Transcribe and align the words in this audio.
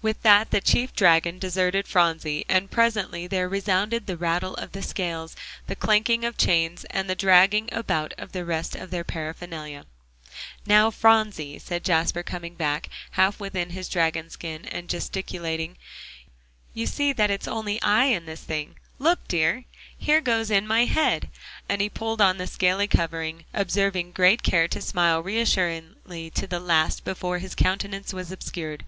With 0.00 0.22
that 0.22 0.52
the 0.52 0.60
chief 0.62 0.96
dragon 0.96 1.38
deserted 1.38 1.86
Phronsie, 1.86 2.46
and 2.48 2.70
presently 2.70 3.26
there 3.26 3.46
resounded 3.46 4.06
the 4.06 4.16
rattle 4.16 4.54
of 4.56 4.72
the 4.72 4.80
scales, 4.80 5.36
the 5.66 5.76
clanking 5.76 6.24
of 6.24 6.38
chains, 6.38 6.84
and 6.88 7.10
the 7.10 7.14
dragging 7.14 7.68
about 7.70 8.14
of 8.16 8.32
the 8.32 8.46
rest 8.46 8.74
of 8.74 8.90
their 8.90 9.04
paraphernalia. 9.04 9.84
"Now, 10.64 10.90
Phronsie," 10.90 11.58
said 11.58 11.84
Jasper, 11.84 12.22
coming 12.22 12.54
back, 12.54 12.88
half 13.10 13.38
within 13.38 13.68
his 13.68 13.90
dragon 13.90 14.30
skin 14.30 14.64
and 14.64 14.88
gesticulating, 14.88 15.76
"you 16.72 16.86
see 16.86 17.12
that 17.12 17.30
it's 17.30 17.46
only 17.46 17.78
I 17.82 18.04
in 18.06 18.24
this 18.24 18.40
thing. 18.44 18.76
Look, 18.98 19.28
dear! 19.28 19.66
here 19.94 20.22
goes 20.22 20.50
in 20.50 20.66
my 20.66 20.86
head," 20.86 21.28
and 21.68 21.82
he 21.82 21.90
pulled 21.90 22.22
on 22.22 22.38
the 22.38 22.46
scaly 22.46 22.88
covering, 22.88 23.44
observing 23.52 24.12
great 24.12 24.42
care 24.42 24.68
to 24.68 24.80
smile 24.80 25.22
reassuringly 25.22 26.30
the 26.30 26.60
last 26.60 27.04
thing 27.04 27.12
before 27.12 27.40
his 27.40 27.54
countenance 27.54 28.14
was 28.14 28.32
obscured. 28.32 28.86